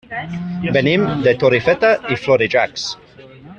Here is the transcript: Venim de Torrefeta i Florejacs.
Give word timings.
Venim 0.77 1.03
de 1.27 1.35
Torrefeta 1.45 1.93
i 2.15 2.19
Florejacs. 2.25 2.89